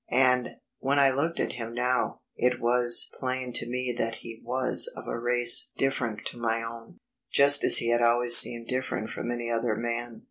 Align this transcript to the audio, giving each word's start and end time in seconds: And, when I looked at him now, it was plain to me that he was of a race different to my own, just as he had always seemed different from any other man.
And, 0.09 0.55
when 0.79 0.97
I 0.97 1.11
looked 1.11 1.39
at 1.39 1.53
him 1.53 1.75
now, 1.75 2.21
it 2.35 2.59
was 2.59 3.11
plain 3.19 3.53
to 3.53 3.69
me 3.69 3.93
that 3.99 4.15
he 4.15 4.41
was 4.43 4.91
of 4.95 5.07
a 5.07 5.19
race 5.19 5.71
different 5.77 6.25
to 6.31 6.39
my 6.39 6.63
own, 6.63 6.97
just 7.31 7.63
as 7.63 7.77
he 7.77 7.89
had 7.89 8.01
always 8.01 8.35
seemed 8.35 8.67
different 8.67 9.11
from 9.11 9.29
any 9.29 9.51
other 9.51 9.75
man. 9.75 10.19